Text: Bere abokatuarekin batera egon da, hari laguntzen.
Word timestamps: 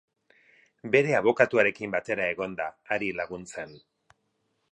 Bere 0.95 1.13
abokatuarekin 1.17 1.93
batera 1.97 2.27
egon 2.35 2.57
da, 2.61 2.67
hari 2.95 3.13
laguntzen. 3.21 3.77